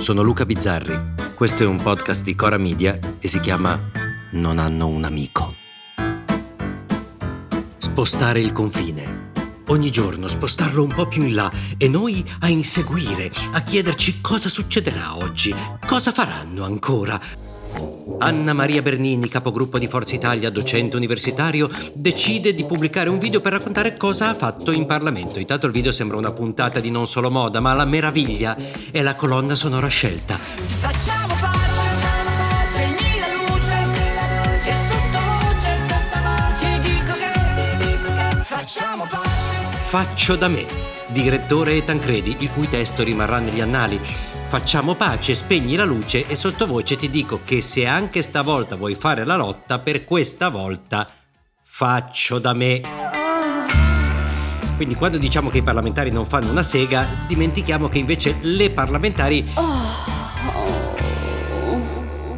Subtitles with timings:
[0.00, 0.98] sono Luca Bizzarri.
[1.34, 3.78] Questo è un podcast di Cora Media e si chiama
[4.32, 5.54] Non hanno un amico.
[7.76, 9.28] Spostare il confine.
[9.66, 14.48] Ogni giorno spostarlo un po' più in là e noi a inseguire, a chiederci cosa
[14.48, 15.54] succederà oggi,
[15.86, 17.20] cosa faranno ancora.
[18.18, 23.52] Anna Maria Bernini, capogruppo di Forza Italia, docente universitario, decide di pubblicare un video per
[23.52, 25.38] raccontare cosa ha fatto in Parlamento.
[25.38, 28.56] Intanto il video sembra una puntata di non solo moda, ma la meraviglia
[28.90, 30.36] è la colonna sonora scelta.
[30.36, 31.80] Facciamo pace,
[32.66, 33.72] spegni la luce,
[34.68, 35.78] e sottovoce,
[36.58, 39.48] ti dico che facciamo pace.
[39.82, 40.66] Faccio da me,
[41.08, 43.98] direttore Tancredi, il cui testo rimarrà negli annali
[44.50, 49.24] facciamo pace, spegni la luce e sottovoce ti dico che se anche stavolta vuoi fare
[49.24, 51.08] la lotta, per questa volta
[51.62, 52.80] faccio da me.
[54.74, 59.48] Quindi quando diciamo che i parlamentari non fanno una sega, dimentichiamo che invece le parlamentari...
[59.54, 60.99] Oh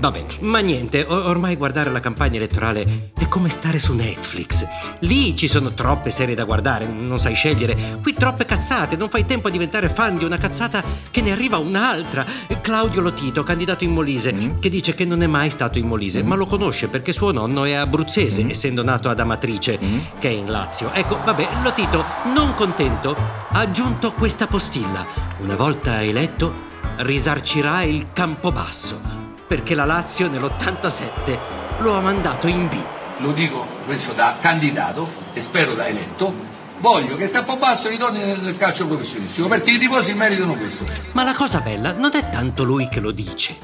[0.00, 4.66] Vabbè, ma niente, ormai guardare la campagna elettorale è come stare su Netflix.
[5.00, 7.98] Lì ci sono troppe serie da guardare, non sai scegliere.
[8.00, 11.58] Qui troppe cazzate, non fai tempo a diventare fan di una cazzata che ne arriva
[11.58, 12.24] un'altra.
[12.62, 14.58] Claudio Lotito, candidato in Molise, mm.
[14.58, 16.26] che dice che non è mai stato in Molise, mm.
[16.26, 18.48] ma lo conosce perché suo nonno è abruzzese, mm.
[18.48, 19.98] essendo nato ad Amatrice, mm.
[20.18, 20.92] che è in Lazio.
[20.94, 22.02] Ecco, vabbè, Lotito,
[22.34, 25.06] non contento, ha aggiunto questa postilla.
[25.40, 29.19] Una volta eletto, risarcirà il Campobasso
[29.50, 31.38] perché la Lazio nell'87
[31.78, 32.80] lo ha mandato in B.
[33.16, 36.32] Lo dico questo da candidato e spero da eletto.
[36.78, 40.84] Voglio che Campobasso ritorni nel calcio professionistico perché i tifosi meritano questo.
[41.14, 43.58] Ma la cosa bella non è tanto lui che lo dice,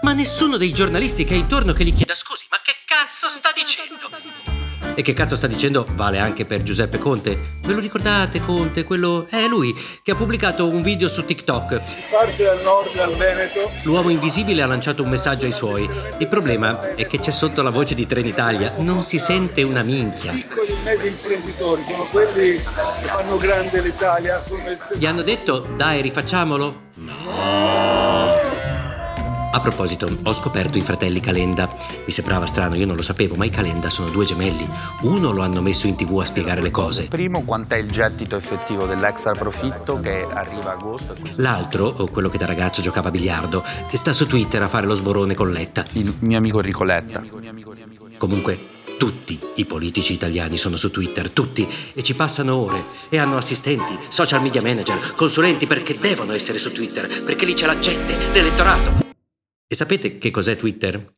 [0.00, 3.50] ma nessuno dei giornalisti che è intorno che gli chieda scusi, ma che cazzo sta
[3.54, 4.59] dicendo?
[4.94, 7.58] E che cazzo sta dicendo vale anche per Giuseppe Conte.
[7.62, 8.84] Ve lo ricordate Conte?
[8.84, 11.80] Quello è lui che ha pubblicato un video su TikTok.
[12.10, 13.70] Parte dal nord al Veneto.
[13.84, 15.88] L'uomo invisibile ha lanciato un messaggio ai suoi.
[16.18, 20.32] Il problema è che c'è sotto la voce di Trenitalia, non si sente una minchia.
[20.32, 22.60] I piccoli e medi imprenditori sono quelli che
[23.06, 24.42] fanno grande l'Italia.
[24.94, 26.88] Gli hanno detto dai rifacciamolo?
[26.94, 28.09] No.
[29.52, 31.68] A proposito, ho scoperto i fratelli Calenda.
[32.04, 34.64] Mi sembrava strano, io non lo sapevo, ma i Calenda sono due gemelli.
[35.02, 37.08] Uno lo hanno messo in tv a spiegare le cose.
[37.08, 41.14] Primo, quant'è il gettito effettivo dell'extra profitto che arriva a agosto?
[41.36, 45.34] L'altro, quello che da ragazzo giocava a biliardo, sta su Twitter a fare lo sborone
[45.34, 45.84] con Letta.
[45.92, 47.20] Il mio amico Enrico Letta.
[48.18, 48.58] Comunque,
[48.98, 53.98] tutti i politici italiani sono su Twitter, tutti, e ci passano ore e hanno assistenti,
[54.06, 59.09] social media manager, consulenti perché devono essere su Twitter, perché lì c'è la gente, l'elettorato.
[59.72, 61.14] E sapete che cos'è Twitter?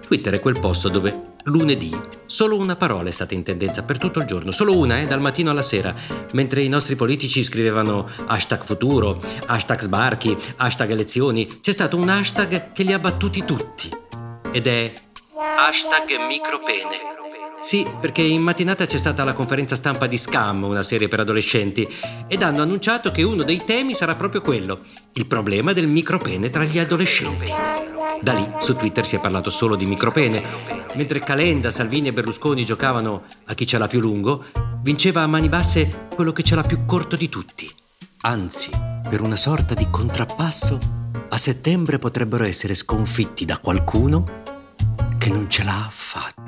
[0.00, 1.96] Twitter è quel posto dove lunedì
[2.26, 5.20] solo una parola è stata in tendenza per tutto il giorno, solo una, eh, dal
[5.20, 5.94] mattino alla sera,
[6.32, 12.72] mentre i nostri politici scrivevano hashtag futuro, hashtag sbarchi, hashtag elezioni, c'è stato un hashtag
[12.72, 13.88] che li ha battuti tutti
[14.50, 14.92] ed è
[15.36, 17.17] hashtag micropene.
[17.60, 21.88] Sì, perché in mattinata c'è stata la conferenza stampa di Scam, una serie per adolescenti,
[22.28, 24.80] ed hanno annunciato che uno dei temi sarà proprio quello,
[25.14, 27.52] il problema del micropene tra gli adolescenti.
[28.22, 30.42] Da lì su Twitter si è parlato solo di micropene,
[30.94, 34.44] mentre Calenda, Salvini e Berlusconi giocavano a chi ce l'ha più lungo,
[34.82, 37.70] vinceva a mani basse quello che ce l'ha più corto di tutti.
[38.22, 38.70] Anzi,
[39.08, 40.78] per una sorta di contrappasso,
[41.28, 44.42] a settembre potrebbero essere sconfitti da qualcuno
[45.18, 46.47] che non ce l'ha affatto.